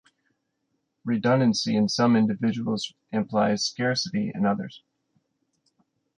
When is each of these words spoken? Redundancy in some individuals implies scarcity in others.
Redundancy 1.05 1.75
in 1.75 1.87
some 1.87 2.15
individuals 2.15 2.91
implies 3.11 3.63
scarcity 3.63 4.31
in 4.33 4.47
others. 4.47 4.81